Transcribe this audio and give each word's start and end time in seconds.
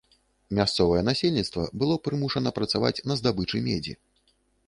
Мясцовае 0.59 1.01
насельніцтва 1.09 1.65
было 1.83 1.99
прымушана 2.07 2.55
працаваць 2.57 2.93
на 3.11 3.21
здабычы 3.23 3.57
медзі. 3.67 3.93